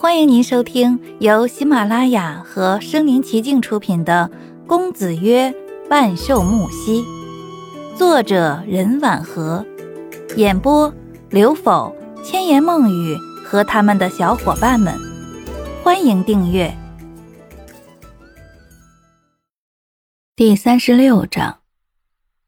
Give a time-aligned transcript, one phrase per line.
[0.00, 4.30] 欢迎您收听由喜马拉雅和声临其境出品的
[4.68, 5.52] 《公子曰
[5.90, 7.02] 万寿木兮》，
[7.96, 9.66] 作者任婉和，
[10.36, 10.94] 演播
[11.30, 11.92] 刘否、
[12.22, 14.94] 千言梦语和他们的小伙伴们。
[15.82, 16.72] 欢迎订阅
[20.36, 21.58] 第三十六章。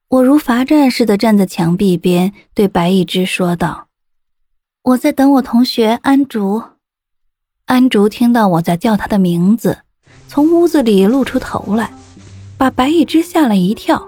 [0.07, 3.89] 我如罚站似的站在墙壁边，对白一之说道
[4.95, 6.63] ：“我在等我同学安竹。”
[7.71, 9.79] 安竹听到我在叫他的名字，
[10.27, 11.89] 从屋子里露出头来，
[12.59, 14.05] 把白一只吓了一跳，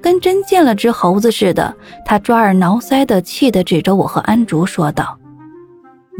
[0.00, 1.74] 跟真见了只猴子似的。
[2.06, 5.18] 他抓耳挠腮的，气得指着我和安竹说道：“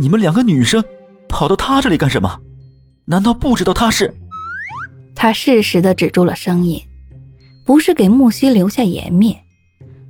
[0.01, 0.83] 你们两个女生
[1.29, 2.41] 跑到他这里干什么？
[3.05, 4.13] 难道不知道他是？”
[5.15, 6.83] 他适时的止住了声音，
[7.65, 9.39] 不是给木西留下颜面，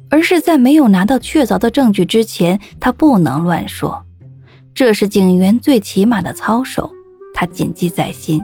[0.08, 4.03] 而是在没有拿到确凿的证据之前，他不能乱说。
[4.74, 6.90] 这是警员最起码的操守，
[7.32, 8.42] 他谨记在心。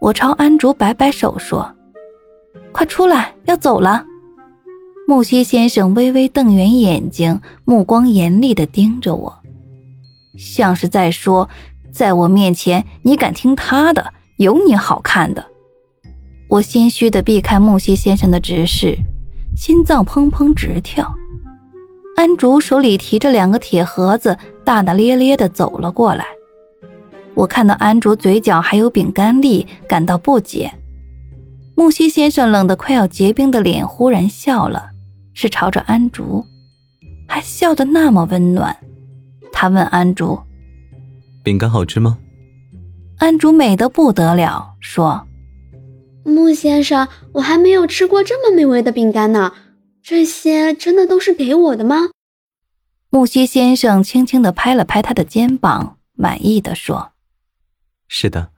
[0.00, 1.72] 我朝安竹摆摆手说
[2.72, 4.04] ：“快出来，要走了。”
[5.06, 9.38] 木西先生微微瞪圆眼睛，目光严厉地盯着我，
[10.36, 11.48] 像是在说
[11.92, 14.12] ：“在我面前，你敢听他的？
[14.36, 15.46] 有你好看的！”
[16.50, 18.98] 我心虚地避开木西先生的直视，
[19.56, 21.14] 心脏砰砰直跳。
[22.20, 26.26] 安竹手里提着两个铁盒子，大大咧咧的走了过来。
[27.32, 30.70] 我看到安竹嘴角还有饼干粒，感到不解。
[31.74, 34.90] 木西先生冷得快要结冰的脸忽然笑了，
[35.32, 36.44] 是朝着安竹，
[37.26, 38.76] 还笑得那么温暖。
[39.50, 40.38] 他问安竹
[41.42, 42.18] ：“饼干好吃吗？”
[43.16, 45.26] 安竹美得不得了，说
[46.22, 49.54] ：“木先生，我还没有吃过这么美味的饼干呢。”
[50.02, 52.10] 这些真的都是给我的吗？
[53.10, 57.12] 木西先生轻轻的拍了拍他的肩膀，满意的说
[58.08, 58.50] ：“是的。”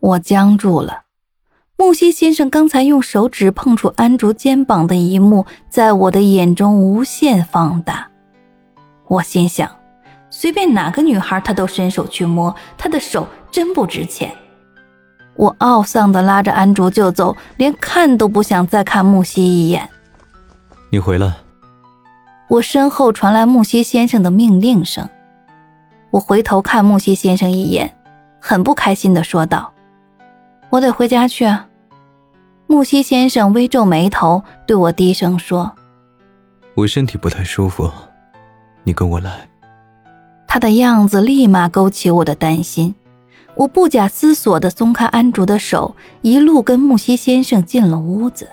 [0.00, 1.04] 我僵住了。
[1.76, 8.10] 木西先生刚才用手指碰触安竹肩膀的一幕，在我的眼中无限放大。
[9.08, 9.70] 我心想，
[10.30, 14.36] 随便哪个女孩，他都伸手去摸，他的手真不值钱。
[15.34, 19.88] 我懊丧的拉着安竹就走，连看都不想再看木西一眼。
[20.92, 21.34] 你回来。
[22.48, 25.08] 我身后传来木西先生的命令声。
[26.10, 27.96] 我回头看木西先生一眼，
[28.38, 29.72] 很不开心的说道
[30.68, 31.50] ：“我得回家去。”
[32.68, 35.72] 木西先生微皱眉头，对我低声说
[36.76, 37.90] ：“我身体不太舒服，
[38.84, 39.48] 你跟我来。”
[40.46, 42.94] 他的样子立马勾起我的担心。
[43.54, 48.46] 我不假思索的松开安竹的手，一路跟木西先生进了屋子。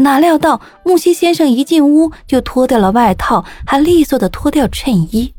[0.00, 5.34] 哪料到木西先生一进屋就脱掉了外套，还利索的脱掉衬衣。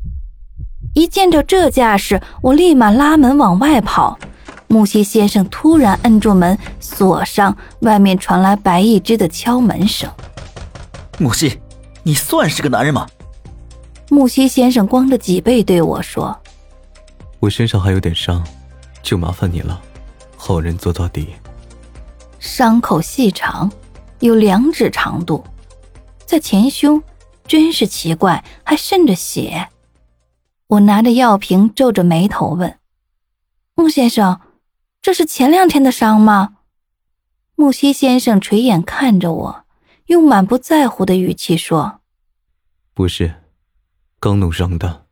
[0.94, 4.18] 一见着这架势，我立马拉门往外跑。
[4.68, 7.56] 木西先生突然摁住门，锁上。
[7.80, 10.08] 外面传来白一只的敲门声。
[11.18, 11.58] 木西，
[12.02, 13.06] 你算是个男人吗？
[14.10, 16.38] 木西先生光着脊背对我说
[17.40, 18.42] ：“我身上还有点伤，
[19.02, 19.80] 就麻烦你了。
[20.36, 21.34] 好人做到底。”
[22.38, 23.70] 伤口细长。
[24.22, 25.42] 有两指长度，
[26.24, 27.02] 在前胸，
[27.44, 29.68] 真是奇怪，还渗着血。
[30.68, 32.78] 我拿着药瓶，皱着眉头问
[33.74, 34.40] ：“穆先生，
[35.02, 36.58] 这是前两天的伤吗？”
[37.56, 39.64] 木西先生垂眼看着我，
[40.06, 42.00] 用满不在乎的语气说
[42.94, 43.34] ：“不是，
[44.20, 45.06] 刚弄伤的。”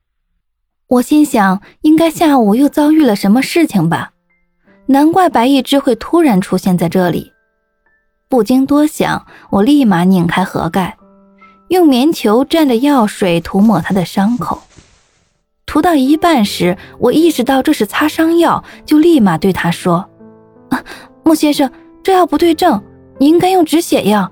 [0.87, 4.13] 我心想，应该下午又遭遇了什么事情吧？
[4.87, 7.33] 难怪白一之会突然出现在这里。
[8.31, 10.97] 不经多想，我立马拧开盒盖，
[11.67, 14.63] 用棉球蘸着药水涂抹他的伤口。
[15.67, 20.09] 涂到一半时，我意识到这是擦伤药，就立马对他说
[20.71, 20.81] ：“啊，
[21.25, 21.69] 木先生，
[22.05, 22.81] 这药不对症，
[23.19, 24.31] 你应该用止血药。”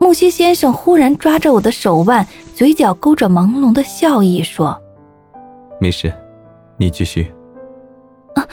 [0.00, 4.76] 木西先生忽然抓着我的手腕，嘴角勾着朦胧的笑意，说
[5.80, 6.12] ：“没事，
[6.76, 7.32] 你继续。”
[8.34, 8.44] 啊，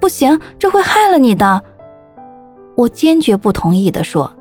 [0.00, 1.64] 不行，这会害了你的。
[2.80, 4.32] 我坚决不同意的说：“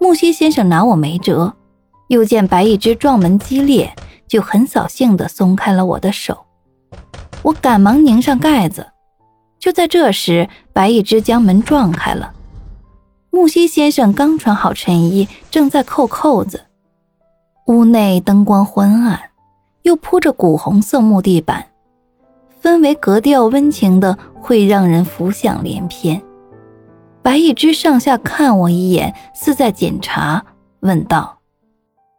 [0.00, 1.52] 木西先生拿我没辙，
[2.08, 3.94] 又见白一只撞门激烈，
[4.26, 6.46] 就很扫兴的松开了我的手。
[7.42, 8.86] 我赶忙拧上盖子。
[9.58, 12.32] 就在这时，白一只将门撞开了。
[13.30, 16.62] 木西先生刚穿好衬衣，正在扣扣子。
[17.66, 19.20] 屋内灯光昏暗，
[19.82, 21.66] 又铺着古红色木地板，
[22.62, 26.22] 氛围格调温情的，会让人浮想联翩。”
[27.24, 30.44] 白一只上下看我一眼，似在检查，
[30.80, 31.38] 问道：“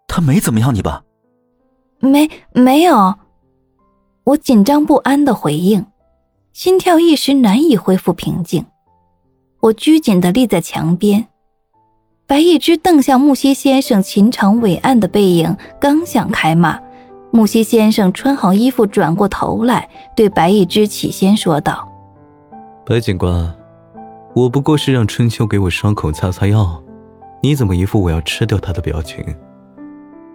[0.10, 1.04] 他没怎么样你吧
[2.02, 3.14] ？”“没，没有。”
[4.26, 5.86] 我紧张不安的回应，
[6.54, 8.66] 心跳一时难以恢复平静。
[9.60, 11.28] 我拘谨的立在墙边，
[12.26, 16.80] 白一之瞪向木西先生秦长伟岸的背影，刚想开骂，
[17.30, 21.88] 木西先生穿好衣服转过头来，对白一之起先说道
[22.84, 23.56] ：“白警官，
[24.36, 26.84] 我不过是让春秋给我伤口擦擦药，
[27.42, 29.24] 你怎么一副我要吃掉他的表情？”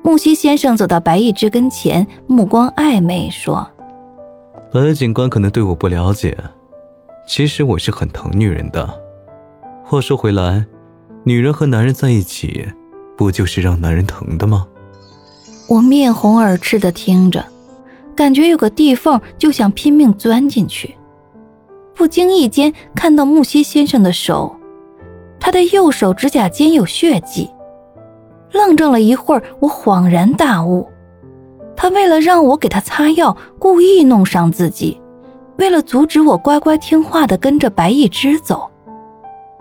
[0.03, 3.71] 木西先生走到白一之跟前，目光暧昧说
[4.73, 6.35] ：“白警官可能对我不了解，
[7.29, 8.89] 其实我是很疼女人的。”
[9.85, 10.65] 话说回来，
[11.23, 12.67] 女人和男人在一起，
[13.19, 14.67] 不就是让男人疼的吗？
[15.69, 17.45] 我面红耳赤的听着，
[18.17, 20.97] 感觉有个地缝就想拼命钻进去。
[22.01, 24.57] 不经意间看到木西先生的手，
[25.39, 27.51] 他的右手指甲间有血迹。
[28.53, 30.89] 愣怔了一会儿，我恍然大悟，
[31.77, 34.99] 他为了让我给他擦药，故意弄伤自己，
[35.59, 38.71] 为了阻止我乖乖听话的跟着白一之走。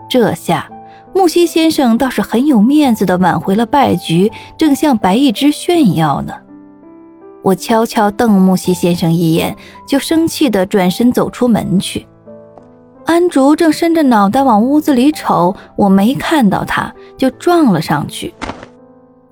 [0.08, 0.66] 这下，
[1.14, 6.32] 木西先生倒是很有面子的挽回了败局，正向白一之炫耀呢。
[7.42, 9.54] 我悄悄瞪木西先生一眼，
[9.86, 12.06] 就生气的转身走出门去。
[13.10, 18.32] 安竹正伸着脑袋往屋子里瞅，我没看到他，就撞了上去。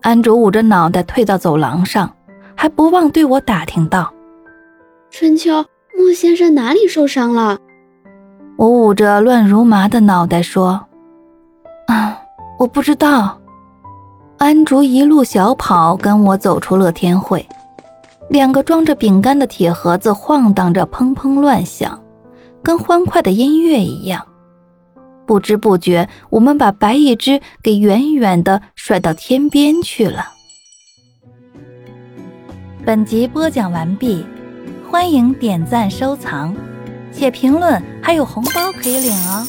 [0.01, 2.13] 安竹捂着脑袋退到走廊上，
[2.57, 4.13] 还不忘对我打听道
[5.13, 5.65] ：“春秋，
[5.97, 7.57] 木先生哪里受伤了？”
[8.59, 10.85] 我捂着乱如麻的脑袋说
[11.87, 12.19] ：“啊，
[12.59, 13.39] 我不知道。”
[14.39, 17.49] 安竹一路小跑跟我走出乐天会，
[18.29, 21.97] 两个装着饼干的铁盒子晃荡着，砰砰乱响，
[22.69, 24.27] 跟欢快的音乐一样。
[25.27, 30.35] 不知不觉，我们把白一只给远远的甩到天边去了。
[32.85, 34.23] 本集播讲完毕，
[34.87, 36.55] 欢迎点赞收藏。
[37.11, 39.49] 写评论还有红包可以领哦。